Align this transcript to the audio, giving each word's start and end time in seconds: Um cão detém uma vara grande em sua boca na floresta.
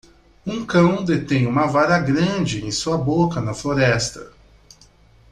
Um 0.47 0.65
cão 0.65 1.05
detém 1.05 1.45
uma 1.45 1.67
vara 1.67 1.99
grande 1.99 2.65
em 2.65 2.71
sua 2.71 2.97
boca 2.97 3.39
na 3.39 3.53
floresta. 3.53 4.33